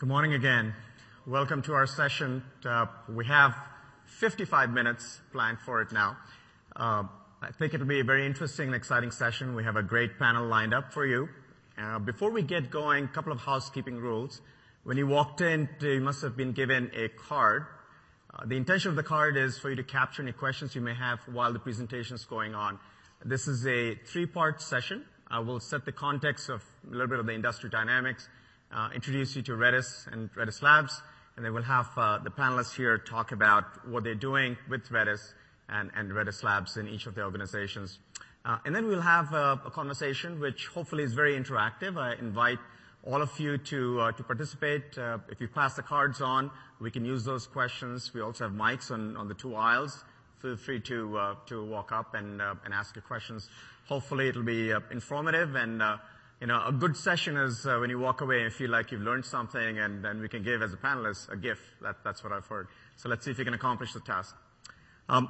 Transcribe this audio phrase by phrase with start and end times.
[0.00, 0.72] Good morning again.
[1.26, 2.42] Welcome to our session.
[2.64, 3.54] Uh, we have
[4.06, 6.16] 55 minutes planned for it now.
[6.74, 7.02] Uh,
[7.42, 9.54] I think it'll be a very interesting and exciting session.
[9.54, 11.28] We have a great panel lined up for you.
[11.76, 14.40] Uh, before we get going, a couple of housekeeping rules.
[14.84, 17.66] When you walked in, you must have been given a card.
[18.46, 21.20] The intention of the card is for you to capture any questions you may have
[21.30, 22.78] while the presentation is going on.
[23.22, 25.04] This is a three-part session.
[25.30, 28.30] I will set the context of a little bit of the industry dynamics,
[28.72, 31.02] Uh, introduce you to Redis and Redis Labs,
[31.34, 35.32] and then we'll have uh, the panelists here talk about what they're doing with Redis
[35.68, 37.98] and Redis Labs in each of the organizations.
[38.44, 41.98] Uh and then we'll have a conversation which hopefully is very interactive.
[41.98, 42.60] I invite
[43.04, 44.96] all of you to uh, to participate.
[45.28, 48.14] If you pass the cards on, we can use those questions.
[48.14, 50.04] We also have mics on the two aisles.
[50.38, 53.48] Feel free to to walk up and and ask your questions.
[53.88, 55.82] Hopefully, it'll be informative and,
[56.40, 59.02] you know, a good session is uh, when you walk away and feel like you've
[59.02, 61.62] learned something and then we can give as a panelist a gift.
[62.02, 62.68] That's what I've heard.
[62.96, 64.34] So let's see if we can accomplish the task.
[65.08, 65.28] Um,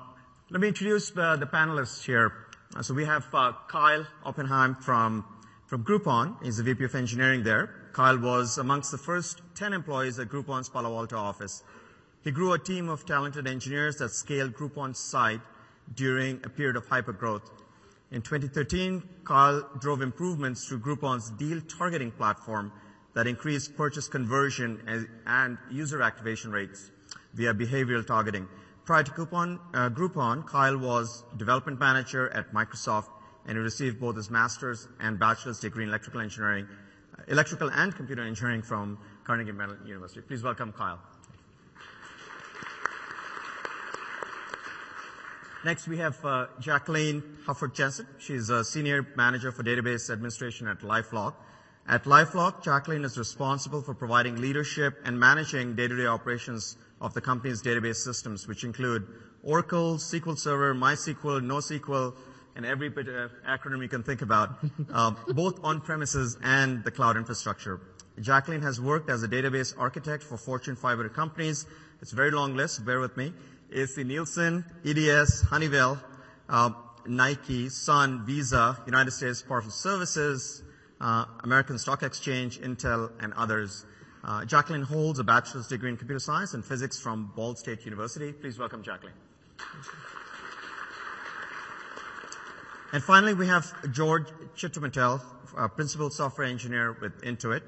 [0.51, 2.33] let me introduce the panelists here.
[2.77, 5.25] Uh, so we have uh, Kyle Oppenheim from
[5.69, 6.37] Groupon.
[6.45, 7.75] He's the VP of Engineering there.
[7.93, 11.65] Kyle was amongst the first 10 employees at Groupon's Palo Alto office.
[12.23, 15.41] He grew a team of talented engineers that scaled Groupon's site
[15.93, 17.43] during a period of hypergrowth.
[18.13, 22.73] In 2013, Kyle drove improvements to Groupon's deal targeting platform
[23.15, 26.91] that increased purchase conversion and user activation rates
[27.35, 28.49] via behavioral targeting.
[28.85, 33.07] Prior to uh, Groupon, Kyle was development manager at Microsoft,
[33.47, 36.67] and he received both his master's and bachelor's degree in electrical engineering,
[37.29, 40.21] electrical and computer engineering from Carnegie Mellon University.
[40.21, 40.99] Please welcome Kyle.
[45.63, 48.07] Next, we have uh, Jacqueline Hufford Jensen.
[48.19, 51.35] She's a Senior Manager for Database Administration at LifeLock.
[51.87, 57.63] At LifeLock, Jacqueline is responsible for providing leadership and managing day-to-day operations of the company's
[57.63, 59.07] database systems, which include
[59.43, 62.15] Oracle, SQL Server, MySQL, NoSQL,
[62.57, 67.19] and every bit of acronym you can think about, um, both on-premises and the cloud
[67.19, 67.83] infrastructure.
[68.19, 71.67] Jacqueline has worked as a database architect for Fortune 500 companies.
[72.01, 73.35] It's a very long list, bear with me.
[73.73, 76.01] ACNielsen, EDS, Honeywell,
[76.49, 76.71] uh,
[77.07, 80.63] Nike, Sun, Visa, United States Postal Service,
[81.01, 83.87] uh, American Stock Exchange, Intel, and others.
[84.23, 88.33] Uh, Jacqueline holds a bachelor's degree in computer science and physics from Ball State University.
[88.33, 89.15] Please welcome Jacqueline.
[92.93, 94.27] And finally, we have George
[94.57, 95.23] Chitromantel,
[95.77, 97.63] Principal Software Engineer with Intuit.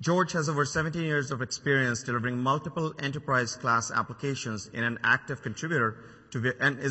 [0.00, 4.88] George has over 17 years of experience delivering multiple enterprise-class applications and is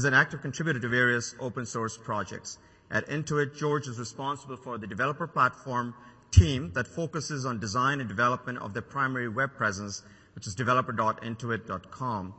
[0.06, 2.58] an active contributor to various open source projects.
[2.90, 5.94] At Intuit, George is responsible for the developer platform
[6.32, 10.02] team that focuses on design and development of their primary web presence,
[10.34, 12.34] which is developer.intuit.com.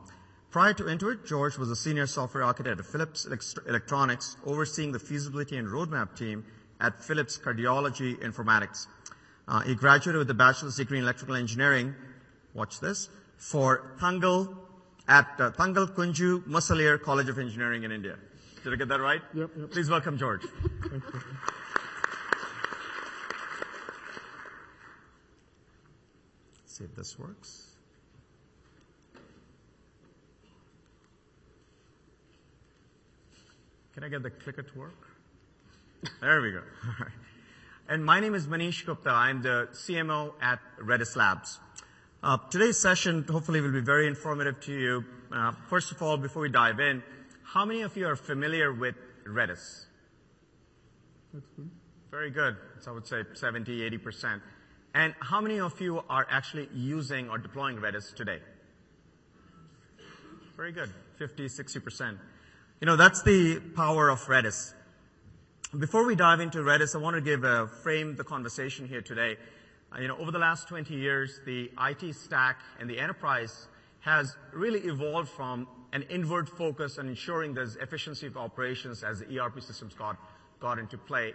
[0.49, 3.27] Prior to Intuit, George was a senior software architect at Philips
[3.67, 6.43] Electronics, overseeing the feasibility and roadmap team
[6.81, 8.87] at Philips Cardiology Informatics.
[9.47, 11.93] Uh, he graduated with a bachelor's degree in electrical engineering,
[12.53, 14.55] watch this, for Thangal
[15.07, 18.17] at uh, Thangal Kunju Musaliar College of Engineering in India.
[18.63, 19.21] Did I get that right?
[19.35, 19.51] Yep.
[19.57, 19.71] Yep.
[19.71, 20.41] Please welcome George.
[26.65, 27.75] See if this works.
[33.93, 35.07] Can I get the clicker to work?
[36.19, 36.57] There we go.
[36.85, 37.11] All right.
[37.87, 39.11] And my name is Manish Gupta.
[39.11, 41.59] I'm the CMO at Redis Labs.
[42.23, 45.05] Uh, today's session hopefully will be very informative to you.
[45.31, 47.03] Uh, first of all, before we dive in,
[47.43, 48.95] how many of you are familiar with
[49.27, 49.85] Redis?
[51.31, 51.43] Good.
[52.09, 52.57] Very good.
[52.87, 53.67] I would say 70%,
[54.01, 54.41] 80%.
[54.95, 58.39] And how many of you are actually using or deploying Redis today?
[60.57, 60.91] Very good.
[61.19, 62.17] 50%, 60%.
[62.81, 64.73] You know, that's the power of Redis.
[65.73, 69.35] Before we dive into Redis, I wanna give a frame the conversation here today.
[69.91, 73.67] Uh, you know, over the last 20 years, the IT stack and the enterprise
[74.01, 79.39] has really evolved from an inward focus on ensuring there's efficiency of operations as the
[79.39, 80.15] ERP systems got,
[80.61, 81.33] got into play,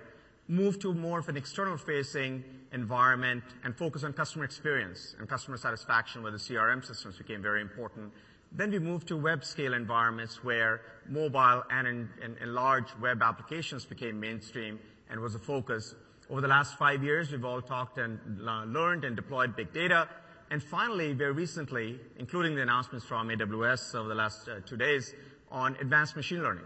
[0.49, 2.43] moved to more of an external-facing
[2.73, 7.61] environment and focus on customer experience and customer satisfaction, where the CRM systems became very
[7.61, 8.11] important.
[8.53, 12.09] Then we moved to web scale environments where mobile and
[12.47, 15.95] large web applications became mainstream and was a focus.
[16.29, 20.09] Over the last five years, we've all talked and learned and deployed big data.
[20.51, 25.15] And finally, very recently, including the announcements from AWS over the last two days
[25.51, 26.65] on advanced machine learning.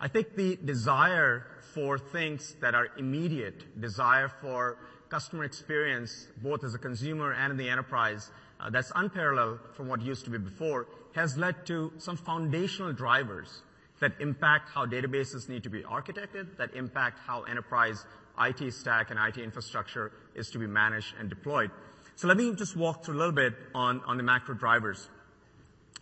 [0.00, 4.78] I think the desire for things that are immediate, desire for
[5.08, 10.00] customer experience, both as a consumer and in the enterprise, uh, that's unparalleled from what
[10.02, 13.62] used to be before, has led to some foundational drivers
[14.00, 18.04] that impact how databases need to be architected, that impact how enterprise
[18.40, 21.70] IT stack and IT infrastructure is to be managed and deployed.
[22.16, 25.08] So let me just walk through a little bit on, the macro drivers.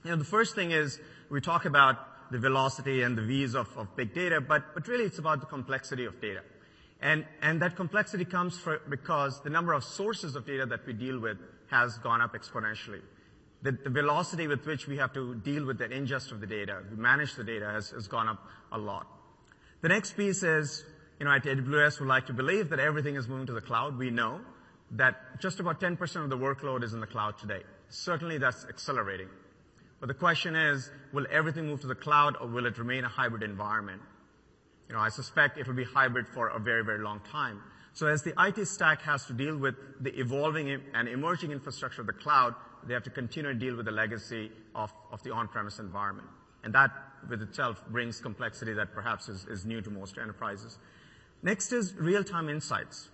[0.05, 0.99] You know, the first thing is
[1.31, 5.19] we talk about the velocity and the V's of, big data, but, but really it's
[5.19, 6.41] about the complexity of data.
[7.01, 11.19] And, and that complexity comes because the number of sources of data that we deal
[11.19, 11.39] with
[11.71, 13.01] has gone up exponentially.
[13.63, 17.37] The, velocity with which we have to deal with the ingest of the data, manage
[17.37, 19.07] the data has, has gone up a lot.
[19.83, 20.85] The next piece is,
[21.21, 23.99] you know, at AWS, we like to believe that everything is moving to the cloud.
[23.99, 24.41] We know
[24.93, 27.63] that just about 10% of the workload is in the cloud today.
[27.89, 29.29] Certainly that's accelerating.
[30.01, 33.09] But the question is, will everything move to the cloud or will it remain a
[33.09, 34.03] hybrid environment?
[34.89, 37.63] You know, I suspect it will be hybrid for a very, very long time.
[37.95, 42.07] So as the IT stack has to deal with the evolving and emerging infrastructure of
[42.09, 42.55] the cloud,
[42.87, 46.29] they have to continue to deal with the legacy of, of the on-premise environment.
[46.65, 46.91] And that
[47.29, 50.79] with itself brings complexity that perhaps is, is new to most enterprises.
[51.43, 53.09] Next is real-time insights.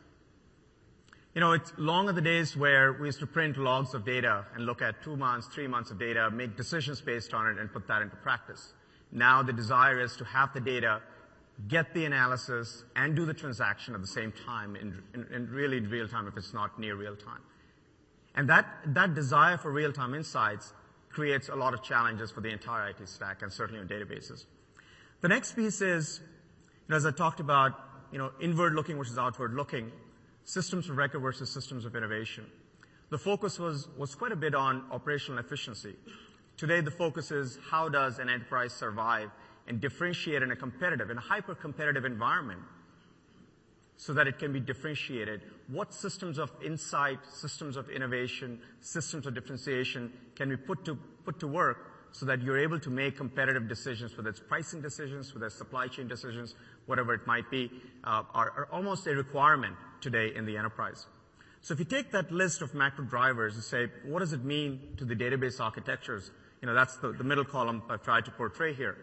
[1.34, 4.46] You know, it's long are the days where we used to print logs of data
[4.54, 7.72] and look at two months, three months of data, make decisions based on it, and
[7.72, 8.72] put that into practice.
[9.12, 11.00] Now the desire is to have the data,
[11.68, 15.80] get the analysis, and do the transaction at the same time, in, in, in really
[15.80, 17.40] real time if it's not near real time.
[18.38, 20.72] And that, that desire for real-time insights
[21.10, 24.44] creates a lot of challenges for the entire IT stack and certainly on databases.
[25.22, 27.72] The next piece is, you know, as I talked about,
[28.12, 29.90] you know, inward looking versus outward looking
[30.44, 32.46] systems of record versus systems of innovation.
[33.10, 35.96] The focus was, was quite a bit on operational efficiency.
[36.56, 39.30] Today, the focus is how does an enterprise survive
[39.66, 42.60] and differentiate in a competitive, in a hyper-competitive environment
[43.98, 45.42] so that it can be differentiated.
[45.66, 51.40] What systems of insight, systems of innovation, systems of differentiation can we put to, put
[51.40, 51.78] to work
[52.12, 55.88] so that you're able to make competitive decisions, whether it's pricing decisions, whether it's supply
[55.88, 56.54] chain decisions,
[56.86, 57.70] whatever it might be,
[58.04, 61.06] uh, are, are almost a requirement today in the enterprise.
[61.60, 64.94] So if you take that list of macro drivers and say, what does it mean
[64.98, 66.30] to the database architectures?
[66.62, 68.96] You know, that's the, the middle column I've tried to portray here.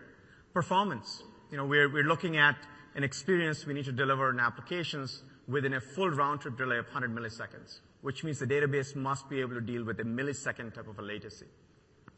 [0.53, 1.21] Performance.
[1.51, 2.55] You know, we're, we're looking at
[2.95, 6.85] an experience we need to deliver in applications within a full round trip delay of
[6.85, 10.87] 100 milliseconds, which means the database must be able to deal with a millisecond type
[10.87, 11.45] of a latency.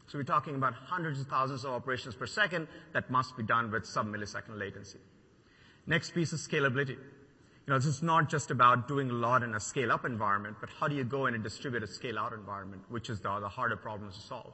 [0.06, 3.70] So we're talking about hundreds of thousands of operations per second that must be done
[3.70, 4.98] with sub-millisecond latency.
[5.86, 6.96] Next piece is scalability.
[6.96, 10.70] You know, this is not just about doing a lot in a scale-up environment, but
[10.70, 14.22] how do you go in a distributed scale-out environment, which is the, harder problems to
[14.22, 14.52] solve.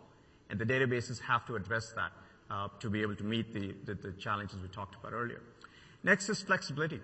[0.50, 2.10] And the databases have to address that
[2.50, 5.40] uh, to be able to meet the challenges we talked about earlier.
[6.04, 7.00] Next is flexibility.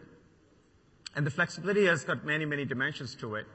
[1.17, 3.47] And the flexibility has got many, many dimensions to it.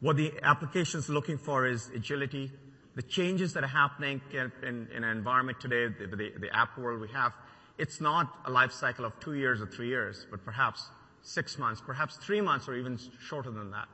[0.00, 2.50] What the application is looking for is agility,
[2.96, 6.76] the changes that are happening in, in, in an environment today, the, the, the, app
[6.78, 7.32] world we have,
[7.78, 10.88] it's not a life cycle of two years or three years, but perhaps
[11.22, 13.88] six months, perhaps three months or even shorter than that.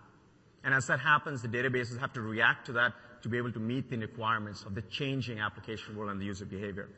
[0.65, 2.93] And as that happens, the databases have to react to that
[3.23, 6.45] to be able to meet the requirements of the changing application world and the user
[6.45, 6.89] behavior.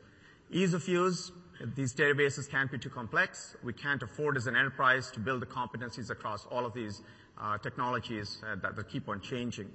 [0.51, 1.31] Ease of use,
[1.75, 3.55] these databases can't be too complex.
[3.63, 7.01] We can't afford as an enterprise to build the competencies across all of these
[7.39, 9.71] uh, technologies uh, that, keep on changing.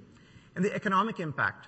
[0.55, 1.67] And the economic impact,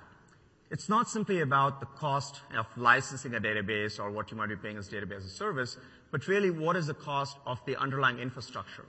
[0.69, 4.55] it's not simply about the cost of licensing a database or what you might be
[4.55, 5.77] paying as database as a service,
[6.11, 8.85] but really what is the cost of the underlying infrastructure?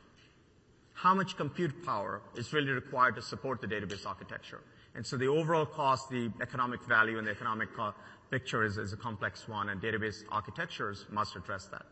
[0.92, 4.60] How much compute power is really required to support the database architecture?
[4.94, 7.74] And so the overall cost, the economic value, and the economic
[8.32, 11.84] picture is, is a complex one, and database architectures must address that.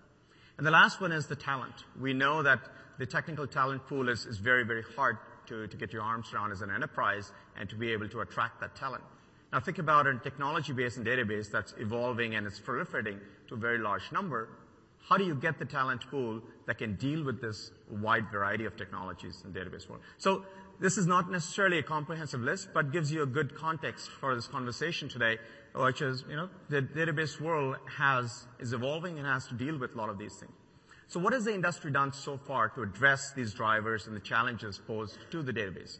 [0.56, 1.84] And the last one is the talent.
[2.00, 2.60] We know that
[2.98, 6.50] the technical talent pool is, is very, very hard to, to get your arms around
[6.52, 9.04] as an enterprise and to be able to attract that talent.
[9.52, 13.18] Now think about a technology-based and database that's evolving and it's proliferating
[13.48, 14.48] to a very large number.
[15.08, 18.76] How do you get the talent pool that can deal with this wide variety of
[18.76, 20.02] technologies in database world?
[20.18, 20.44] So
[20.80, 24.46] this is not necessarily a comprehensive list, but gives you a good context for this
[24.46, 25.38] conversation today,
[25.74, 29.94] which is, you know, the database world has, is evolving and has to deal with
[29.94, 30.52] a lot of these things.
[31.06, 34.80] So what has the industry done so far to address these drivers and the challenges
[34.86, 35.98] posed to the database?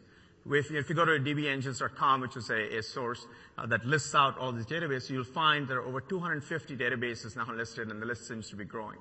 [0.51, 3.27] If, you go to dbengines.com, which is a, a source
[3.59, 7.53] uh, that lists out all these databases, you'll find there are over 250 databases now
[7.55, 8.97] listed, and the list seems to be growing.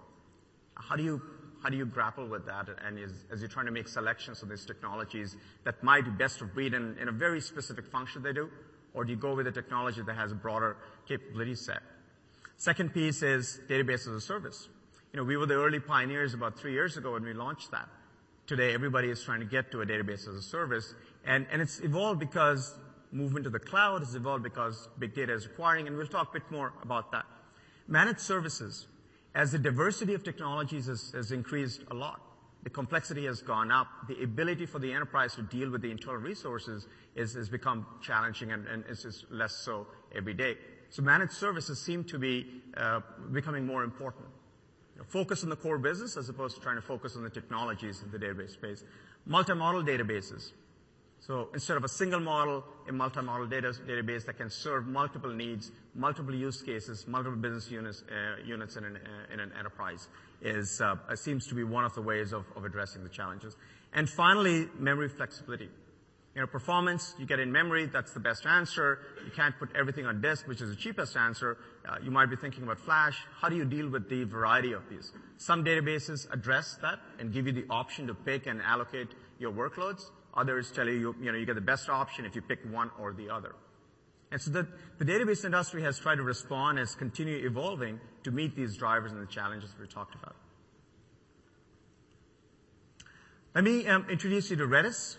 [0.76, 1.22] How do you
[1.62, 2.70] how do you grapple with that?
[2.86, 5.36] And as, as you're trying to make selections of these technologies
[5.66, 8.50] that might be best of breed in, in a very specific function they do,
[8.94, 11.82] or do you go with a technology that has a broader capability set?
[12.58, 14.68] Second piece is database as a service.
[15.14, 17.90] You know, we were the early pioneers about three years ago when we launched that.
[18.50, 20.96] today everybody is trying to get to a database as a service.
[21.24, 22.76] And, and it's evolved because
[23.12, 26.34] movement to the cloud has evolved because big data is requiring, and we'll talk a
[26.34, 27.26] bit more about that.
[27.88, 28.88] Managed services,
[29.36, 32.22] as the diversity of technologies has, has increased a lot,
[32.64, 36.18] the complexity has gone up, the ability for the enterprise to deal with the internal
[36.18, 40.58] resources is, has become challenging and, and is just less so every day.
[40.90, 44.26] So managed services seem to be uh, becoming more important.
[44.96, 47.30] You know, focus on the core business as opposed to trying to focus on the
[47.30, 48.84] technologies in the database space.
[49.26, 50.52] Multi-model databases.
[51.20, 55.72] So instead of a single model, a multi-model data, database that can serve multiple needs,
[55.94, 60.08] multiple use cases, multiple business units, uh, units in an, uh, in an enterprise
[60.42, 63.58] is, uh, seems to be one of the ways of, of addressing the challenges.
[63.94, 65.70] And finally, memory flexibility.
[66.36, 69.00] You know, performance, you get in memory, that's the best answer.
[69.26, 71.58] You can't put everything on disk, which is the cheapest answer.
[71.88, 73.26] Uh, you might be thinking about flash.
[73.42, 75.12] How do you deal with the variety of these?
[75.38, 79.10] Some databases address that and give you the option to pick and allocate
[79.40, 80.04] your workloads.
[80.36, 83.14] Others tell you, you know, you get the best option if you pick one or
[83.14, 83.56] the other.
[84.32, 84.68] And so the,
[85.00, 89.12] the database industry has tried to respond and has continued evolving to meet these drivers
[89.12, 90.36] and the challenges we talked about.
[93.56, 95.18] Let me um, introduce you to Redis.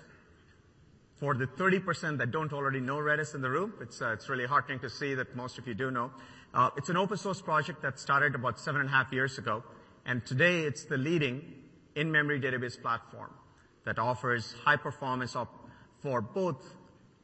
[1.16, 4.46] For the 30% that don't already know Redis in the room, it's, uh, it's really
[4.46, 6.12] heartening to see that most of you do know.
[6.54, 9.62] Uh, it's an open source project that started about seven and a half years ago,
[10.06, 11.42] and today it's the leading
[11.94, 13.30] in-memory database platform
[13.84, 15.36] that offers high performance
[16.00, 16.74] for both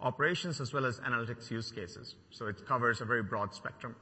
[0.01, 2.15] operations as well as analytics use cases.
[2.31, 3.95] So it covers a very broad spectrum.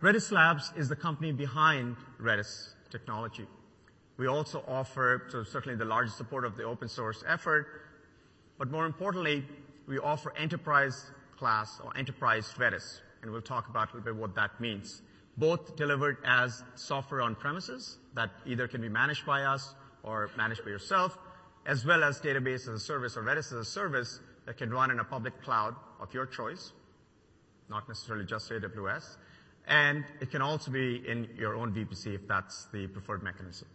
[0.00, 3.46] Redis Labs is the company behind Redis technology.
[4.16, 7.66] We also offer, so certainly the largest support of the open source effort,
[8.58, 9.44] but more importantly,
[9.86, 11.06] we offer enterprise
[11.36, 15.02] class or enterprise Redis, and we'll talk about a little bit what that means.
[15.36, 20.64] Both delivered as software on premises that either can be managed by us or managed
[20.64, 21.16] by yourself,
[21.66, 24.90] as well as database as a service or Redis as a service that can run
[24.90, 26.72] in a public cloud of your choice,
[27.70, 29.16] not necessarily just AWS.
[29.66, 33.68] And it can also be in your own VPC if that's the preferred mechanism.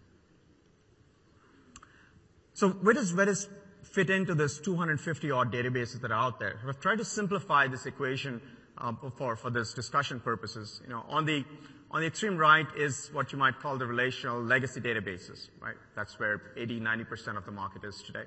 [2.53, 3.47] So where does Redis
[3.83, 6.59] fit into this 250 odd databases that are out there?
[6.67, 8.41] I've tried to simplify this equation
[8.77, 10.81] um, for, for this discussion purposes.
[10.83, 11.45] You know, on the
[11.91, 15.75] on the extreme right is what you might call the relational legacy databases, right?
[15.95, 18.25] That's where 80, 90% of the market is today.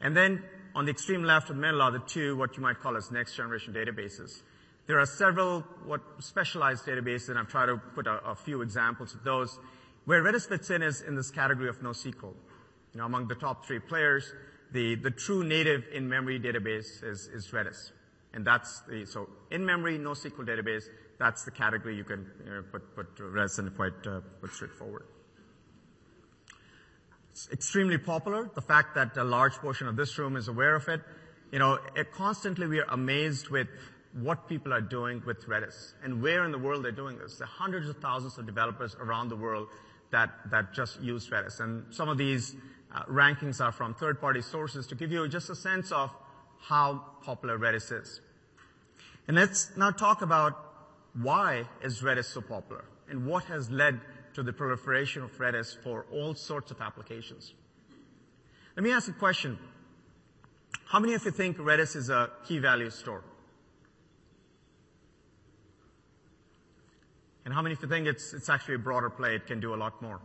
[0.00, 0.42] And then
[0.74, 3.36] on the extreme left and middle are the two, what you might call as next
[3.36, 4.42] generation databases.
[4.86, 9.14] There are several what specialized databases, and I've tried to put a, a few examples
[9.14, 9.58] of those.
[10.04, 12.22] Where Redis fits in is in this category of NoSQL.
[12.22, 14.30] You know, among the top three players,
[14.72, 17.92] the, the true native in-memory database is, is Redis.
[18.34, 20.84] And that's the, so in-memory NoSQL database,
[21.18, 24.20] that's the category you can you know, put, put Redis in quite, uh,
[24.52, 25.04] straightforward.
[27.30, 28.50] It's extremely popular.
[28.54, 31.00] The fact that a large portion of this room is aware of it.
[31.50, 33.68] You know, it constantly we are amazed with
[34.12, 37.38] what people are doing with Redis and where in the world they're doing this.
[37.38, 39.68] There are hundreds of thousands of developers around the world
[40.12, 41.58] that, that just use Redis.
[41.58, 42.54] And some of these
[42.94, 46.14] uh, rankings are from third-party sources to give you just a sense of
[46.60, 48.20] how popular Redis is.
[49.26, 50.73] And let's now talk about
[51.14, 54.00] why is Redis so popular and what has led
[54.34, 57.54] to the proliferation of Redis for all sorts of applications.
[58.76, 59.58] Let me ask a question.
[60.86, 63.22] How many of you think Redis is a key value store?
[67.44, 69.74] And how many of you think it's, it's actually a broader play, it can do
[69.74, 70.20] a lot more?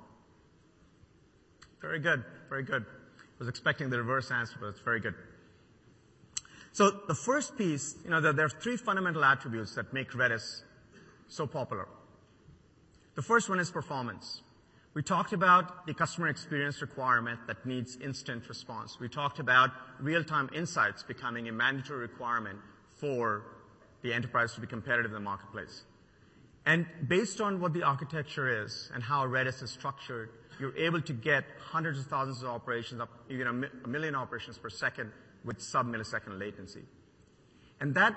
[1.81, 2.83] Very good, very good.
[2.83, 5.15] I was expecting the reverse answer, but it's very good.
[6.71, 10.63] So the first piece, you know, there are three fundamental attributes that make Redis
[11.29, 11.87] so popular.
[13.15, 14.41] The first one is performance.
[14.93, 18.99] We talked about the customer experience requirement that needs instant response.
[18.99, 22.59] We talked about real-time insights becoming a mandatory requirement
[22.97, 23.43] for
[24.01, 25.83] the enterprise to be competitive in the marketplace.
[26.65, 31.13] And based on what the architecture is and how Redis is structured, you're able to
[31.13, 35.11] get hundreds of thousands of operations, up a, mi- a million operations per second
[35.45, 36.83] with sub-millisecond latency.
[37.79, 38.15] And that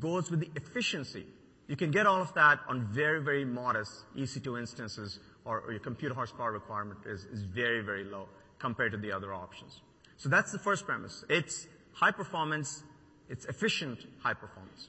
[0.00, 1.26] goes with the efficiency
[1.66, 5.80] you can get all of that on very, very modest EC2 instances or, or your
[5.80, 8.28] compute horsepower requirement is, is very, very low
[8.58, 9.80] compared to the other options.
[10.16, 11.24] So that's the first premise.
[11.28, 12.82] It's high performance,
[13.28, 14.88] it's efficient high performance.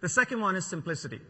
[0.00, 1.20] The second one is simplicity.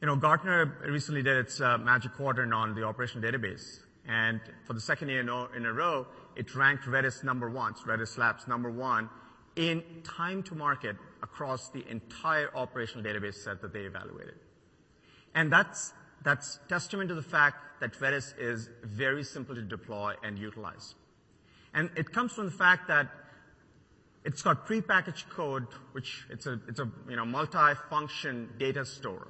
[0.00, 3.80] You know, Gartner recently did its uh, magic quadrant on the operational database.
[4.06, 6.06] And for the second year in a row,
[6.36, 9.10] it ranked Redis number one, Redis Labs number one
[9.56, 14.38] in time to market across the entire operational database set that they evaluated.
[15.34, 15.92] And that's
[16.24, 20.96] That's testament to the fact that Redis is very simple to deploy and utilize.
[21.72, 23.06] And it comes from the fact that
[24.24, 29.28] it's got prepackaged code, which it's a, it's a, you know, multi-function data store.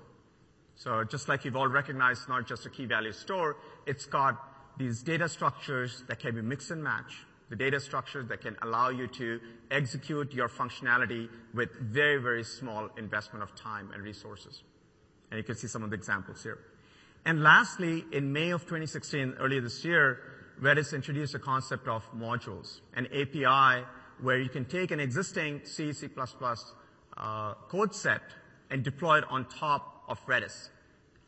[0.76, 4.34] So just like you've all recognized, not just a key value store, it's got
[4.78, 8.90] these data structures that can be mix and match, the data structures that can allow
[8.90, 9.40] you to
[9.70, 14.62] execute your functionality with very, very small investment of time and resources.
[15.30, 16.58] And you can see some of the examples here.
[17.24, 20.20] And lastly, in May of 2016, earlier this year,
[20.60, 23.84] Redis introduced a concept of modules, an API
[24.20, 26.08] where you can take an existing C, C++
[27.16, 28.22] uh, code set
[28.70, 30.70] and deploy it on top of Redis,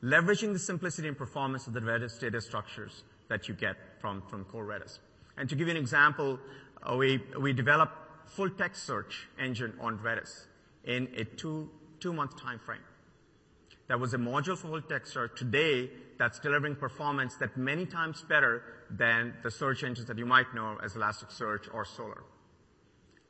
[0.03, 4.45] leveraging the simplicity and performance of the Redis data structures that you get from, from
[4.45, 4.99] core Redis.
[5.37, 6.39] And to give you an example,
[6.83, 7.95] uh, we, we developed
[8.27, 10.47] full text search engine on Redis
[10.85, 12.81] in a two, two month time frame.
[13.89, 15.37] That was a module for full text search.
[15.37, 20.55] Today, that's delivering performance that many times better than the search engines that you might
[20.55, 22.23] know as Elasticsearch or Solr.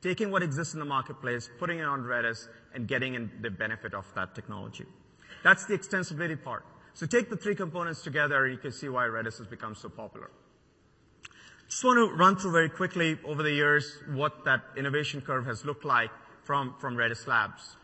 [0.01, 3.93] Taking what exists in the marketplace, putting it on Redis, and getting in the benefit
[3.93, 4.85] of that technology.
[5.43, 6.65] That's the extensibility part.
[6.93, 10.29] So take the three components together, you can see why Redis has become so popular.
[11.71, 15.63] Just want to run through very quickly over the years what that innovation curve has
[15.63, 16.09] looked like
[16.43, 17.77] from, from Redis Labs.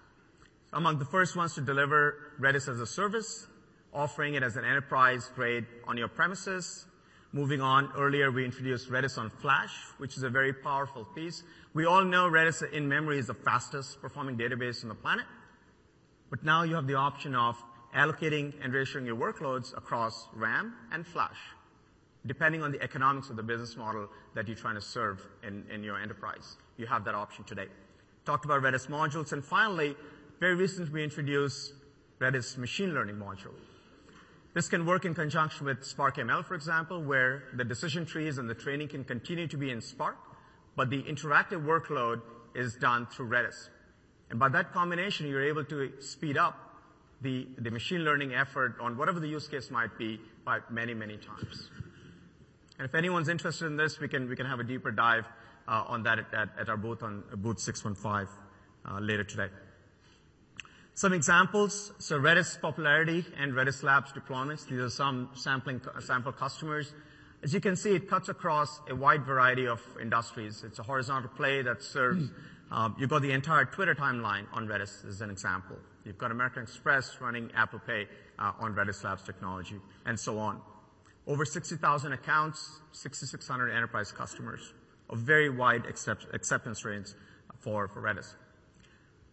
[0.74, 3.48] Among the first ones to deliver Redis as a service,
[3.94, 6.86] offering it as an enterprise grade on your premises.
[7.32, 11.44] Moving on, earlier we introduced Redis on Flash, which is a very powerful piece.
[11.74, 15.26] We all know Redis in memory is the fastest performing database on the planet.
[16.30, 17.56] But now you have the option of
[17.96, 21.40] allocating and ratioing your workloads across RAM and Flash,
[22.28, 25.84] depending on the economics of the business model that you're trying to serve in, in
[25.84, 26.58] your enterprise.
[26.78, 27.68] You have that option today.
[28.26, 29.96] Talked about Redis modules, and finally,
[30.40, 31.74] very recently we introduced
[32.20, 33.54] Redis machine learning module.
[34.54, 38.50] This can work in conjunction with Spark ML, for example, where the decision trees and
[38.50, 40.18] the training can continue to be in Spark,
[40.76, 42.22] but the interactive workload
[42.56, 43.70] is done through Redis.
[44.30, 46.68] And by that combination, you're able to speed up
[47.22, 51.18] the, the machine learning effort on whatever the use case might be by many, many
[51.18, 51.70] times.
[52.78, 55.26] And if anyone's interested in this, we can, we can have a deeper dive
[55.68, 58.28] uh, on that at, at, at, our booth on booth 615
[58.86, 59.48] uh, later today.
[60.94, 64.68] Some examples, so Redis popularity and Redis Labs deployments.
[64.68, 66.94] These are some sampling, sample customers.
[67.44, 70.64] As you can see, it cuts across a wide variety of industries.
[70.64, 72.32] It's a horizontal play that serves
[72.72, 75.78] um, you've got the entire Twitter timeline on Redis as an example.
[76.04, 78.08] You've got American Express running Apple Pay
[78.40, 80.62] uh, on Redis Labs technology, and so on.
[81.28, 84.74] Over 60,000 accounts, 6,600 enterprise customers,
[85.10, 87.08] a very wide accept- acceptance range
[87.60, 88.34] for, for Redis.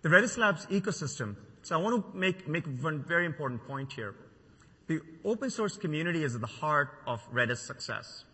[0.03, 1.37] The Redis Labs ecosystem.
[1.63, 4.15] So I want to make, make one very important point here.
[4.89, 8.25] The open source community is at the heart of Redis success.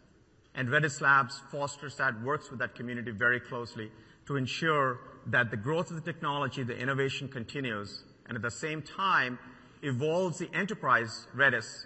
[0.55, 3.93] And Redis Labs fosters that, works with that community very closely
[4.27, 8.83] to ensure that the growth of the technology, the innovation continues, and at the same
[8.83, 9.39] time
[9.83, 11.85] evolves the enterprise Redis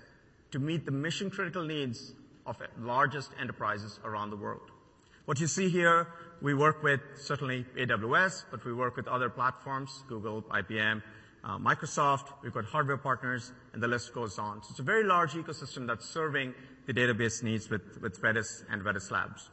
[0.55, 2.13] to meet the mission critical needs
[2.47, 4.71] of largest enterprises around the world.
[5.25, 6.07] What you see here,
[6.41, 11.03] we work with certainly AWS, but we work with other platforms, Google, IBM,
[11.43, 14.63] uh, Microsoft, we've got hardware partners, and the list goes on.
[14.63, 16.55] So it's a very large ecosystem that's serving
[16.87, 19.51] the database needs with, Redis and Redis Labs.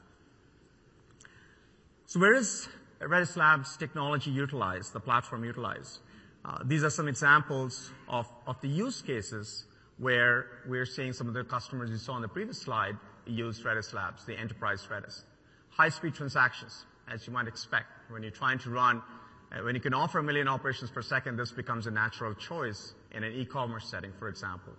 [2.06, 5.98] So where is Redis Labs technology utilized, the platform utilized.
[6.46, 8.28] Uh, these are some examples of
[8.62, 9.66] the use cases
[10.02, 13.94] where we're seeing some of the customers you saw on the previous slide use Redis
[13.94, 15.22] Labs, the enterprise Redis.
[15.70, 17.86] High-speed transactions, as you might expect.
[18.10, 19.04] When you're trying to run,
[19.52, 22.96] uh, when you can offer a million operations per second, this becomes a natural choice
[23.12, 24.74] in an e-commerce setting, for example.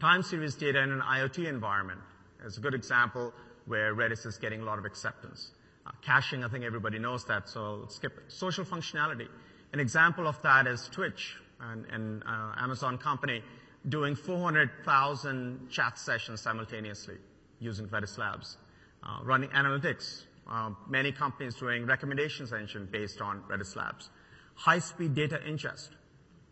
[0.00, 2.00] Time series data in an IoT environment
[2.46, 3.34] is a good example
[3.66, 5.50] where Redis is getting a lot of acceptance.
[5.84, 8.30] Uh, caching, I think everybody knows that, so let's skip it.
[8.30, 9.26] Social functionality.
[9.72, 13.42] An example of that is Twitch, an, an uh, Amazon company
[13.88, 17.16] doing 400,000 chat sessions simultaneously
[17.60, 18.56] using Redis Labs.
[19.04, 20.24] Uh, running analytics.
[20.48, 24.10] Uh, many companies doing recommendations engine based on Redis Labs.
[24.54, 25.90] High-speed data ingest,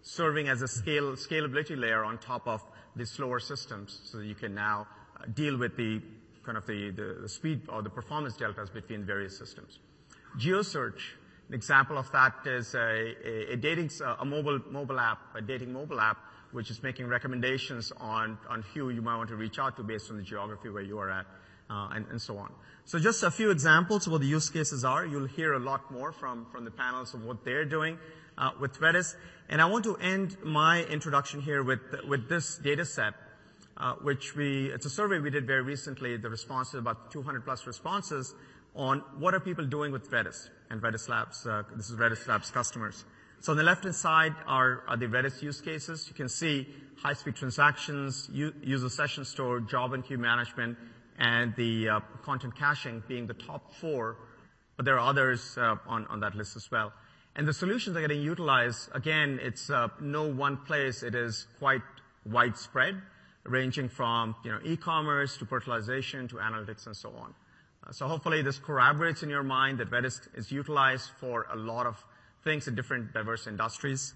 [0.02, 2.62] serving as a scale, scalability layer on top of
[2.96, 6.00] the slower systems, so that you can now uh, deal with the
[6.44, 9.78] kind of the, speed or the performance deltas between various systems.
[10.38, 11.00] GeoSearch,
[11.48, 16.18] an example of that is a, dating, a mobile, mobile app, a dating mobile app,
[16.52, 20.10] which is making recommendations on, on who you might want to reach out to based
[20.10, 21.26] on the geography where you are at,
[21.68, 22.52] uh, and, and so on.
[22.84, 25.06] So just a few examples of what the use cases are.
[25.06, 27.98] You'll hear a lot more from, from the panels of what they're doing
[28.36, 29.14] uh, with Redis.
[29.48, 33.14] And I want to end my introduction here with, with this data set
[34.02, 36.16] which we, it's a survey we did very recently.
[36.16, 38.34] The response is about 200+ responses
[38.74, 41.46] on what are people doing with Redis and Redis Labs.
[41.76, 43.04] This is Redis Labs customers.
[43.42, 46.06] So on the left-hand side are the Redis use cases.
[46.08, 46.68] You can see
[47.02, 50.76] high-speed transactions, user session store, job and queue management,
[51.18, 54.16] and the uh, content caching being the top four,
[54.76, 56.92] but there are others uh, on that list as well.
[57.34, 58.90] And the solutions are getting utilized.
[58.92, 61.02] Again, it's uh, no one place.
[61.02, 61.80] It is quite
[62.26, 63.00] widespread,
[63.44, 67.34] ranging from, you know, e-commerce to personalization to analytics and so on.
[67.92, 72.04] So hopefully this corroborates in your mind that Redis is utilized for a lot of
[72.44, 74.14] things in different diverse industries.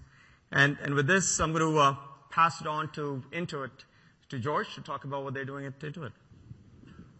[0.51, 1.95] And, and with this, I'm gonna uh,
[2.29, 3.71] pass it on to Intuit,
[4.29, 6.11] to George, to talk about what they're doing at Intuit.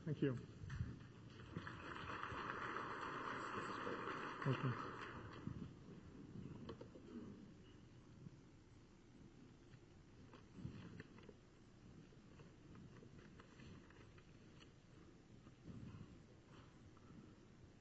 [0.05, 0.37] Thank you.
[4.47, 4.57] Okay.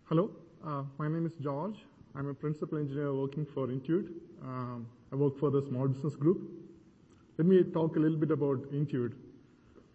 [0.06, 0.30] Hello,
[0.64, 1.76] uh, my name is George.
[2.16, 4.08] I'm a principal engineer working for Intuit.
[4.42, 6.48] Um, I work for the small business group.
[7.38, 9.14] Let me talk a little bit about Intuit.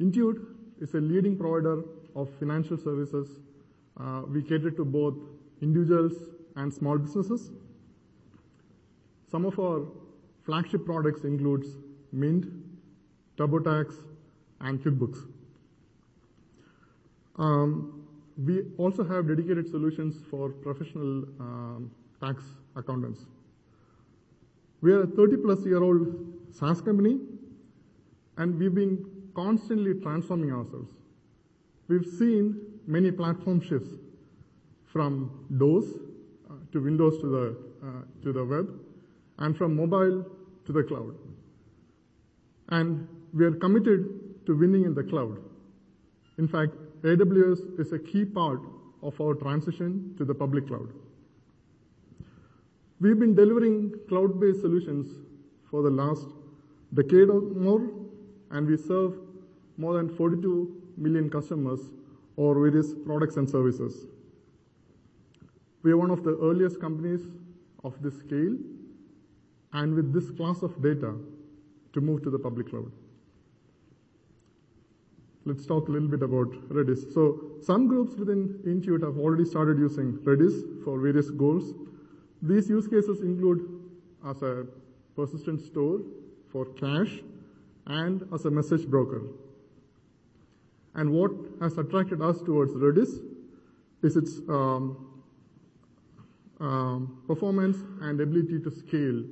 [0.02, 0.46] Intuit
[0.82, 1.82] is a leading provider
[2.16, 3.40] of financial services.
[3.98, 5.16] Uh, we cater to both
[5.62, 6.14] individuals
[6.58, 7.52] and small businesses.
[9.32, 9.86] Some of our
[10.46, 11.70] flagship products includes
[12.12, 12.48] Mint,
[13.38, 13.96] TurboTax,
[14.60, 15.26] and QuickBooks.
[17.38, 18.06] Um,
[18.38, 22.44] we also have dedicated solutions for professional um, tax
[22.76, 23.26] accountants.
[24.82, 26.08] We are a 30 plus year old
[26.52, 27.20] SaaS company,
[28.38, 29.06] and we've been
[29.36, 30.92] constantly transforming ourselves.
[31.88, 32.56] We've seen
[32.88, 33.90] many platform shifts
[34.86, 35.86] from DOS
[36.72, 38.70] to Windows to the uh, to the web,
[39.40, 40.26] and from mobile
[40.66, 41.16] to the cloud.
[42.70, 45.38] And we are committed to winning in the cloud.
[46.38, 48.62] In fact, AWS is a key part
[49.02, 50.90] of our transition to the public cloud.
[53.02, 55.08] We've been delivering cloud-based solutions
[55.70, 56.28] for the last
[56.94, 57.90] decade or more,
[58.52, 59.18] and we serve
[59.78, 61.80] more than 42 million customers
[62.38, 64.08] over various products and services.
[65.82, 67.22] We are one of the earliest companies
[67.86, 68.58] of this scale
[69.72, 71.14] and with this class of data
[71.94, 72.92] to move to the public cloud.
[75.46, 77.14] Let's talk a little bit about Redis.
[77.14, 81.74] So some groups within Intuit have already started using Redis for various goals.
[82.42, 83.68] These use cases include
[84.26, 84.66] as a
[85.16, 86.00] persistent store
[86.52, 87.22] for cache
[87.88, 89.22] and as a message broker.
[90.96, 93.22] And what has attracted us towards Redis
[94.02, 95.22] is its um,
[96.60, 99.24] um, performance and ability to scale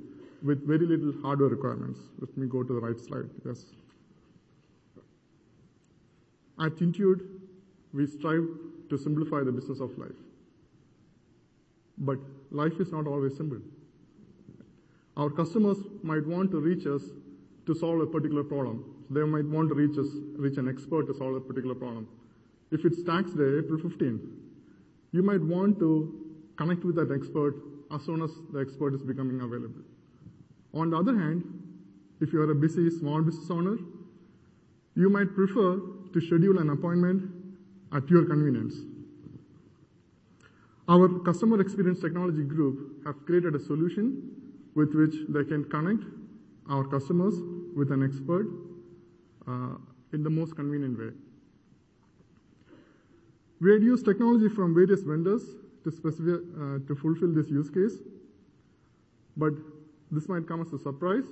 [0.43, 1.99] with very little hardware requirements.
[2.19, 3.29] Let me go to the right slide.
[3.45, 3.65] Yes.
[6.59, 7.21] At Intuit,
[7.93, 8.47] we strive
[8.89, 10.11] to simplify the business of life.
[12.51, 13.59] Life is not always simple.
[15.17, 17.01] Our customers might want to reach us
[17.65, 18.85] to solve a particular problem.
[19.09, 20.07] They might want to reach us,
[20.37, 22.07] reach an expert to solve a particular problem.
[22.71, 24.27] If it's tax day, April 15th,
[25.11, 27.55] you might want to connect with that expert
[27.93, 29.81] as soon as the expert is becoming available.
[30.73, 31.43] On the other hand,
[32.19, 33.77] if you are a busy small business owner,
[34.95, 35.79] you might prefer
[36.13, 37.31] to schedule an appointment
[37.93, 38.75] at your convenience.
[40.89, 44.31] Our customer experience technology group have created a solution
[44.73, 46.03] with which they can connect
[46.69, 47.35] our customers
[47.75, 48.47] with an expert
[49.47, 49.75] uh,
[50.13, 51.09] in the most convenient way.
[53.59, 55.43] We had used technology from various vendors
[55.85, 57.99] uh, to fulfill this use case,
[59.35, 59.53] but
[60.11, 61.25] this might come as a surprise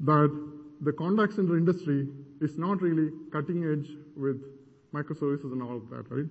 [0.00, 0.30] that
[0.80, 2.08] the contact center industry
[2.40, 4.42] is not really cutting edge with
[4.94, 6.26] microservices and all of that, right?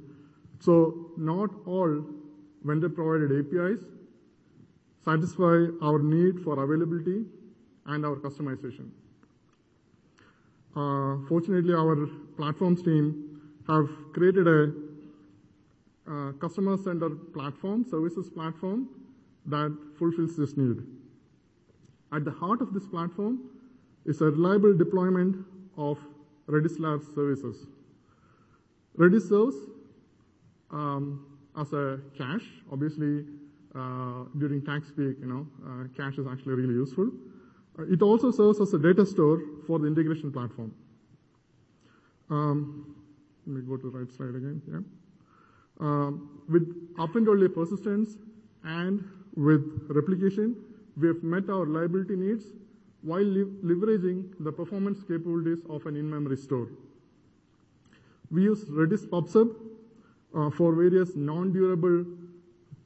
[1.17, 2.05] Not all
[2.67, 3.83] vendor-provided APIs
[5.03, 7.23] satisfy our need for availability
[7.85, 8.89] and our customization.
[10.75, 11.95] Uh, fortunately, our
[12.35, 14.73] platforms team have created a
[16.09, 18.87] uh, customer-centered platform, services platform
[19.45, 20.77] that fulfills this need.
[22.13, 23.49] At the heart of this platform
[24.05, 25.45] is a reliable deployment
[25.77, 25.97] of
[26.47, 27.65] Redis Labs services.
[28.97, 29.57] Redis serves
[30.71, 32.47] um, as a cache.
[32.71, 33.25] Obviously,
[33.75, 37.09] uh, during tax week, you know, uh, cache is actually really useful.
[37.77, 40.73] Uh, it also serves as a data store for the integration platform.
[42.29, 42.95] Um,
[43.45, 44.61] let me go to the right slide again.
[44.67, 44.79] Yeah.
[45.79, 48.17] Um, with append-only persistence
[48.63, 49.03] and
[49.35, 50.55] with replication,
[50.99, 52.45] we have met our reliability needs
[53.03, 56.67] while leveraging the performance capabilities of an in-memory store.
[58.31, 59.55] We use Redis PubSub
[60.37, 62.05] Uh, for various non-durable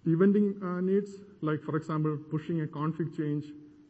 [0.07, 1.09] eventing uh, needs,
[1.41, 3.47] like for example, pushing a config change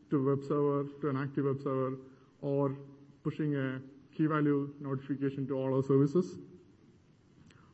[0.09, 1.95] to web server, to an active web server,
[2.41, 2.75] or
[3.23, 3.79] pushing a
[4.17, 6.39] key value notification to all our services.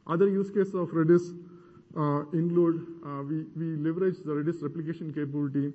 [0.07, 1.33] Other use cases of Redis
[1.95, 2.85] uh, include
[3.55, 5.71] we leverage the Redis replication capability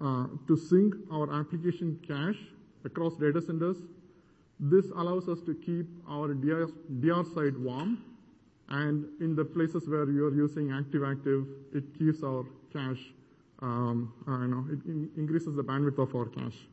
[0.00, 2.38] to sync our application cache
[2.84, 3.78] across data centers.
[4.60, 7.98] This allows us to keep our DR side warm,
[8.70, 13.12] and in the places where you're using active-active, it keeps our cache,
[13.60, 14.78] um, uh, you know, it
[15.16, 16.68] increases the bandwidth of our cache.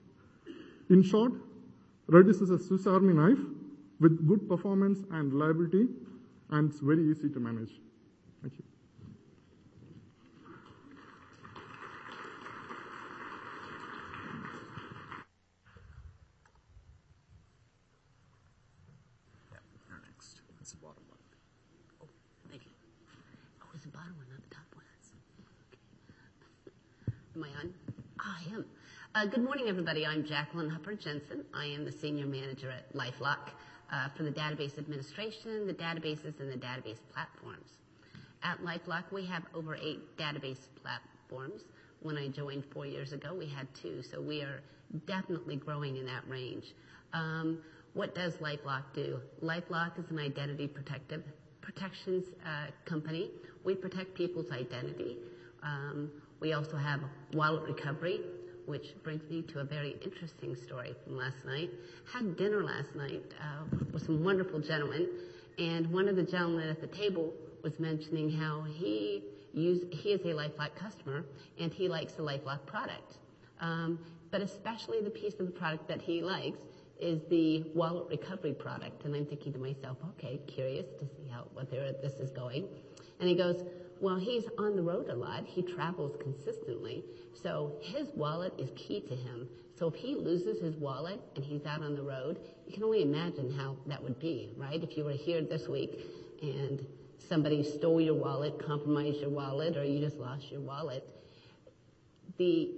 [0.90, 1.32] In short,
[2.10, 3.40] Redis is a Swiss Army knife
[4.00, 5.88] with good performance and reliability,
[6.52, 7.72] and it's very easy to manage.
[8.42, 8.64] Thank you.
[19.52, 19.58] Yeah.
[19.90, 20.42] You're next.
[20.60, 21.18] That's the bottom one.
[22.04, 22.08] Oh,
[22.52, 22.72] thank you.
[23.64, 24.86] Oh, it's the bottom one, not the top one.
[27.36, 27.74] Am I on?
[28.20, 28.44] I
[29.16, 29.30] am.
[29.30, 30.06] Good morning, everybody.
[30.06, 31.46] I'm Jacqueline Huppert Jensen.
[31.54, 33.50] I am the Senior Manager at LifeLock
[33.92, 37.78] uh, for the database administration, the databases, and the database platforms.
[38.44, 41.62] At LifeLock, we have over eight database platforms.
[42.02, 44.62] When I joined four years ago, we had two, so we are
[45.08, 46.74] definitely growing in that range.
[47.14, 47.60] Um,
[47.94, 49.20] what does LifeLock do?
[49.42, 51.24] LifeLock is an identity protective
[51.62, 53.32] protections uh, company.
[53.64, 55.18] We protect people's identity.
[55.64, 57.00] Um, we also have
[57.34, 58.20] wallet recovery,
[58.66, 61.70] which brings me to a very interesting story from last night.
[62.12, 63.24] Had dinner last night
[63.94, 65.10] with some wonderful gentlemen,
[65.58, 69.24] and one of the gentlemen at the table was mentioning how he
[69.54, 71.26] use he is a LifeLock customer,
[71.60, 73.18] and he likes the LifeLock product.
[73.62, 74.00] Um,
[74.32, 76.60] but especially the piece of the product that he likes
[77.00, 79.06] is the wallet recovery product.
[79.06, 82.68] And I'm thinking to myself, "Okay, curious to see where this is going."
[83.20, 83.64] And he goes,
[84.02, 85.46] "Well, he's on the road a lot.
[85.46, 87.04] He travels consistently,
[87.42, 89.48] so his wallet is key to him.
[89.78, 93.02] So if he loses his wallet and he's out on the road, you can only
[93.02, 94.82] imagine how that would be, right?
[94.82, 96.00] If you were here this week
[96.42, 96.86] and
[97.28, 101.04] somebody stole your wallet, compromised your wallet, or you just lost your wallet,
[102.38, 102.72] the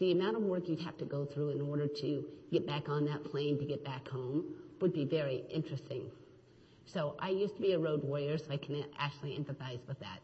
[0.00, 3.22] amount of work you'd have to go through in order to get back on that
[3.24, 4.44] plane to get back home
[4.80, 6.10] would be very interesting.
[6.86, 10.20] So I used to be a road warrior, so I can actually empathize with that.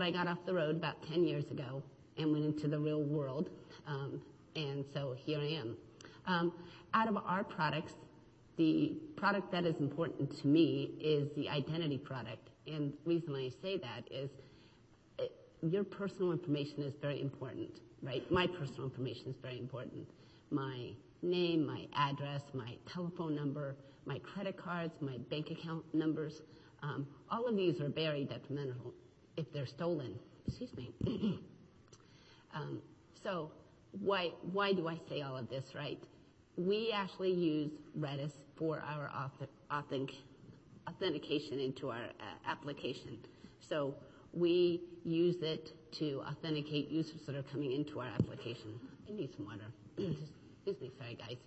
[0.00, 1.82] I got off the road about 10 years ago
[2.16, 3.50] and went into the real world,
[3.86, 4.22] um,
[4.56, 5.76] and so here I am.
[6.26, 6.52] Um,
[6.94, 7.94] out of our products,
[8.56, 12.50] the product that is important to me is the identity product.
[12.66, 14.30] And the reason I say that is,
[15.18, 15.24] uh,
[15.62, 18.30] your personal information is very important, right?
[18.30, 20.08] My personal information is very important.
[20.50, 20.90] My
[21.22, 23.74] name, my address, my telephone number,
[24.04, 26.42] my credit cards, my bank account numbers,
[26.82, 28.92] um, all of these are very detrimental
[29.36, 30.18] if they're stolen.
[30.46, 31.38] Excuse me.
[32.54, 32.82] Um,
[33.22, 33.50] so
[34.00, 35.98] why why do I say all of this, right?
[36.56, 39.10] We actually use Redis for our
[40.86, 42.08] authentication into our
[42.46, 43.16] application.
[43.58, 43.94] So
[44.34, 48.78] we use it to authenticate users that are coming into our application.
[49.08, 49.64] I need some water.
[49.96, 50.90] Excuse me.
[50.98, 51.38] Sorry, guys.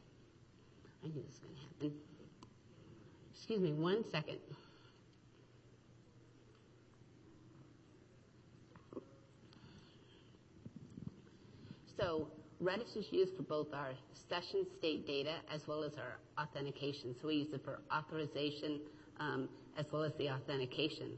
[1.04, 1.92] I knew this was gonna happen.
[3.36, 4.40] Excuse me one second.
[12.64, 13.92] Redis is used for both our
[14.30, 17.16] session state data as well as our authentication.
[17.22, 18.80] So we use it for authorization
[19.20, 21.12] um, as well as the authentication.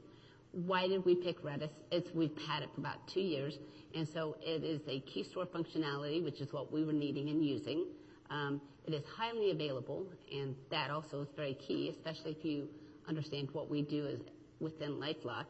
[0.52, 1.70] Why did we pick Redis?
[1.92, 3.60] It's We've had it for about two years,
[3.94, 7.46] and so it is a key store functionality, which is what we were needing and
[7.46, 7.86] using.
[8.30, 12.68] Um, it is highly available, and that also is very key, especially if you
[13.08, 14.22] understand what we do is
[14.60, 15.46] within LifeLock.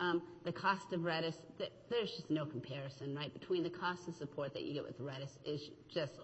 [0.00, 1.36] Um, the cost of Redis,
[1.90, 3.32] there's just no comparison, right?
[3.32, 6.14] Between the cost and support that you get with Redis is just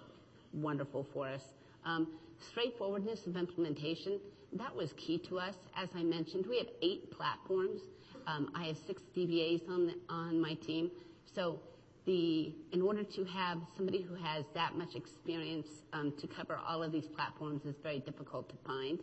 [0.55, 1.53] wonderful for us.
[1.85, 2.09] Um,
[2.41, 4.19] straightforwardness of implementation,
[4.55, 5.57] that was key to us.
[5.77, 7.83] As I mentioned, we have eight platforms.
[8.27, 10.91] Um, I have six DBAs on on my team.
[11.35, 11.61] So
[12.07, 16.93] the, in order to have somebody who has that much experience to cover all of
[16.93, 19.01] these platforms is very difficult to find.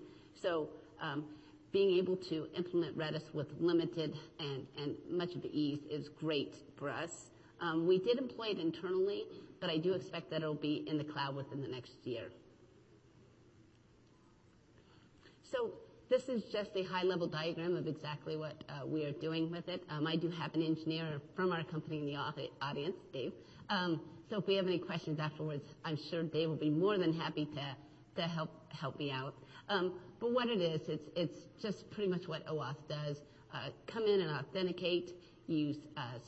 [1.73, 6.55] Being able to implement Redis with limited and and much of the ease is great
[6.77, 7.31] for us.
[7.59, 9.25] Um, we did employ it internally,
[9.59, 12.29] but I do expect that it'll be in the cloud within the next year.
[15.51, 15.71] So
[16.09, 19.83] this is just a high-level diagram of exactly what uh, we are doing with it.
[19.89, 22.17] Um, I do have an engineer from our company in the
[22.61, 23.33] audience, Dave.
[23.69, 27.13] Um, so if we have any questions afterwards, I'm sure Dave will be more than
[27.13, 27.65] happy to,
[28.15, 29.33] to help, help me out.
[29.69, 33.17] Um, but what it is, it's, it's just pretty much what OAuth does.
[33.53, 35.11] Uh, come in and authenticate,
[35.47, 36.19] use, uh,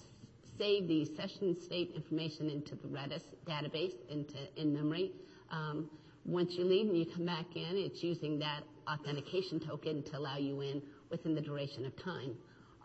[0.58, 5.12] save the session state information into the Redis database into in memory.
[5.52, 5.90] Um,
[6.26, 10.38] once you leave and you come back in, it's using that authentication token to allow
[10.38, 12.36] you in within the duration of time.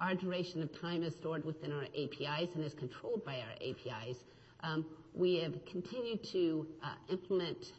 [0.01, 4.17] Our duration of time is stored within our APIs and is controlled by our APIs.
[4.63, 7.73] Um, we have continued to uh, implement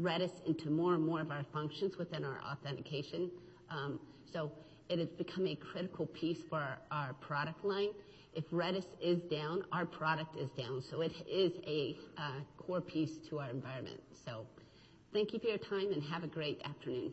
[0.00, 3.30] Redis into more and more of our functions within our authentication.
[3.70, 4.00] Um,
[4.32, 4.50] so
[4.88, 7.90] it has become a critical piece for our, our product line.
[8.34, 10.82] If Redis is down, our product is down.
[10.82, 14.00] So it is a uh, core piece to our environment.
[14.24, 14.46] So
[15.12, 17.12] thank you for your time and have a great afternoon.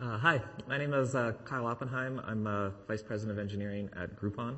[0.00, 2.20] Uh, hi, my name is uh, Kyle Oppenheim.
[2.24, 4.56] I'm uh, Vice President of Engineering at Groupon.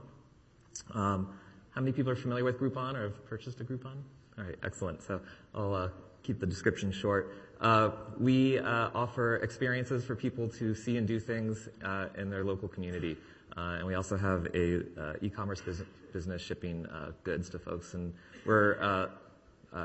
[0.93, 1.33] Um,
[1.71, 4.03] how many people are familiar with Groupon or have purchased a Groupon?
[4.37, 5.03] All right, excellent.
[5.03, 5.19] So
[5.55, 5.89] I'll uh,
[6.23, 7.35] keep the description short.
[7.59, 11.71] Uh, we uh, offer experiences for people to see and do things
[12.19, 13.17] in their local community.
[13.57, 16.87] and we also have a e-commerce business, business shipping
[17.25, 17.95] goods to folks.
[17.95, 18.13] And
[18.45, 19.09] we're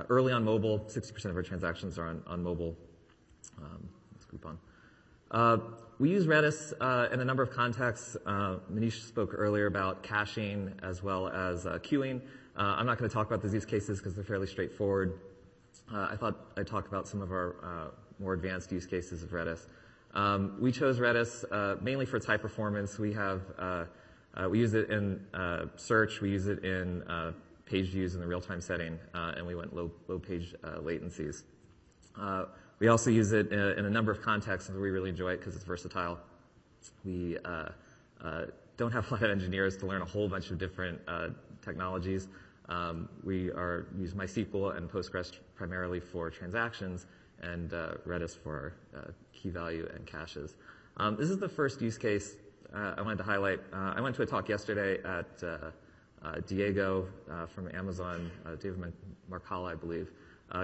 [0.10, 0.80] early on mobile.
[0.80, 2.76] 60% of our transactions are on, on mobile.
[3.58, 4.58] Um, that's Groupon.
[5.32, 5.58] Uh,
[5.98, 8.16] we use Redis uh, in a number of contexts.
[8.26, 12.22] Uh, Manish spoke earlier about caching as well as uh, queuing.
[12.56, 15.20] Uh, I'm not going to talk about these use cases because they're fairly straightforward.
[15.92, 19.68] Uh, I thought I'd talk about some of our more advanced use cases of Redis.
[20.14, 22.98] Um, we chose Redis mainly for its high performance.
[23.00, 23.42] We have
[24.50, 25.22] we use it in
[25.76, 26.22] search.
[26.22, 27.04] We use it in
[27.66, 31.44] page views in the real-time setting, and we went low, low page latencies.
[32.80, 35.56] We also use it in a number of contexts, and we really enjoy it because
[35.56, 36.20] it's versatile.
[37.06, 37.70] We uh,
[38.22, 41.30] uh, don't have a lot of engineers to learn a whole bunch of different uh,
[41.64, 42.28] technologies.
[42.68, 47.06] Um, we are use MySQL and Postgres primarily for transactions,
[47.42, 47.70] and
[48.06, 48.74] Redis for
[49.32, 50.56] key value and caches.
[50.98, 52.36] Um, this is the first use case
[52.74, 53.62] I wanted to highlight.
[53.72, 57.08] I went to a talk yesterday at Diego
[57.54, 58.92] from Amazon, David
[59.32, 60.12] Marcala, I believe,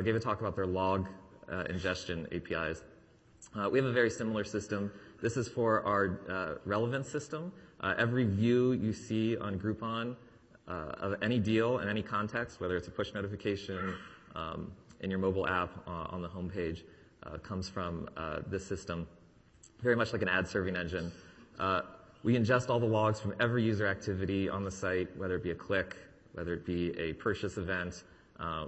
[0.04, 1.08] gave a talk about their log
[1.52, 2.84] uh, ingestion APIs.
[3.56, 4.92] Uh, we have a very similar system.
[5.22, 7.52] This is for our uh, relevance system.
[7.98, 10.16] Every view you see on Groupon
[10.68, 13.96] of any deal in any context, whether it's a push notification
[14.36, 16.84] um, in your mobile app on the homepage,
[17.42, 18.08] comes from
[18.48, 19.08] this system,
[19.82, 21.12] very much like an ad serving engine.
[22.24, 25.52] We ingest all the logs from every user activity on the site, whether it be
[25.52, 25.98] a click,
[26.34, 28.04] whether it be a purchase event,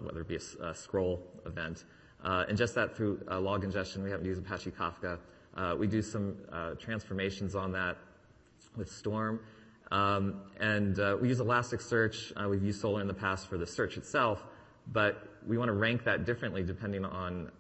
[0.02, 1.86] whether it be a scroll event.
[2.24, 4.02] Uh, ingest that through uh, log ingestion.
[4.02, 5.20] We happen to use Apache Kafka.
[5.58, 6.38] Uh, we do some
[6.80, 7.98] transformations on that
[8.78, 9.42] with Storm.
[9.92, 12.50] Um, and we use Elasticsearch.
[12.50, 14.42] We've used Solr in the past for the search itself,
[14.88, 17.52] but we want to rank that differently depending on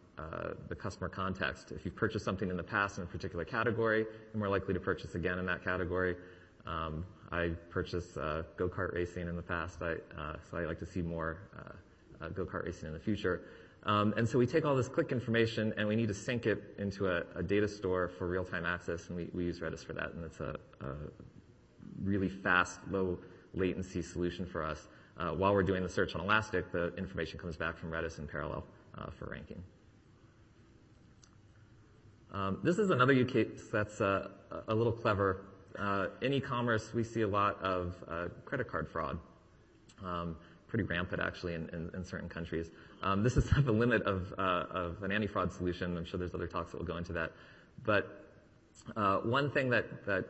[0.70, 1.72] the customer context.
[1.72, 4.80] If you've purchased something in the past in a particular category, you're more likely to
[4.80, 6.16] purchase again in that category.
[6.66, 9.98] Um, I purchased go-kart racing in the past, so
[10.58, 11.38] I like to see more
[12.34, 13.42] go-kart racing in the future.
[13.86, 16.74] Um, and so we take all this click information and we need to sync it
[16.78, 20.14] into a, a data store for real-time access, and we, we, use Redis for that.
[20.14, 20.94] And it's a, a
[22.02, 23.20] really fast, low
[23.54, 24.88] latency solution for us.
[25.18, 28.28] Uh, while we're doing the search on Elastic, the information comes back from Redis in
[28.28, 28.64] parallel
[28.98, 29.62] uh, for ranking.
[32.32, 34.30] Um, this is another use case that's uh,
[34.68, 35.42] a little clever.
[35.78, 39.20] Uh, in e-commerce, we see a lot of uh, credit card fraud.
[40.04, 40.36] Um,
[40.68, 42.72] pretty rampant actually in, in, in certain countries.
[43.04, 45.98] Um, this is not the limit of, uh, of an anti-fraud solution.
[45.98, 47.34] I'm sure there's other talks that will go into that.
[47.84, 48.26] But
[48.96, 50.26] uh, one thing that, that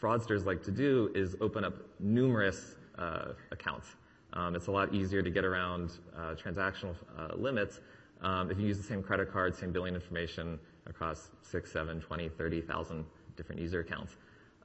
[0.00, 3.88] fraudsters like to do is open up numerous uh, accounts.
[4.32, 7.80] Um, it's a lot easier to get around uh, transactional uh, limits
[8.22, 12.28] um, if you use the same credit card, same billing information across 6, 7, 20,
[12.28, 13.04] 30,000
[13.36, 14.16] different user accounts.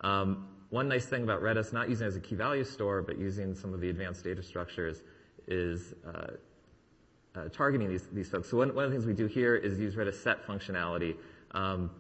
[0.02, 3.18] Um, one nice thing about Redis, not using it as a key value store, but
[3.18, 5.02] using some of the advanced data structures,
[5.48, 5.94] is
[7.38, 8.50] uh, uh, targeting these, these folks.
[8.50, 11.16] So one, one of the things we do here is use Redis set functionality.
[11.52, 11.92] Um,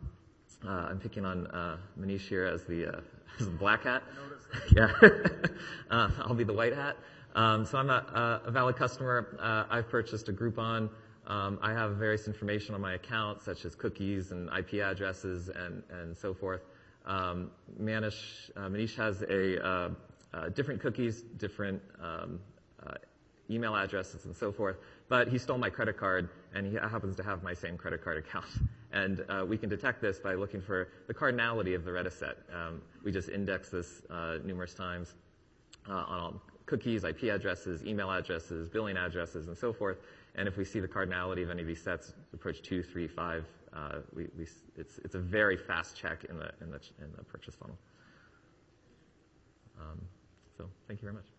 [0.65, 3.01] uh, I'm picking on uh, Manish here as the, uh,
[3.39, 4.03] as the black hat.
[4.75, 4.91] yeah,
[5.91, 6.97] uh, I'll be the white hat.
[7.35, 9.37] Um, so I'm a, a valid customer.
[9.39, 10.89] Uh, I've purchased a Groupon.
[11.27, 15.83] Um, I have various information on my account, such as cookies and IP addresses and,
[15.91, 16.61] and so forth.
[17.05, 19.95] Um, Manish, Manish has a
[20.55, 22.39] different cookies, different um,
[23.49, 24.77] email addresses and so forth.
[25.09, 28.17] But he stole my credit card, and he happens to have my same credit card
[28.17, 28.45] account.
[28.93, 32.37] And uh, we can detect this by looking for the cardinality of the Redis set.
[32.53, 35.13] Um, we just index this uh, numerous times
[35.89, 39.97] uh, on cookies, IP addresses, email addresses, billing addresses, and so forth.
[40.35, 43.45] And if we see the cardinality of any of these sets approach two, three, five,
[43.73, 47.23] uh, we, we, it's, it's a very fast check in the, in the, in the
[47.23, 47.77] purchase funnel.
[49.79, 50.01] Um,
[50.57, 51.36] so thank you very much.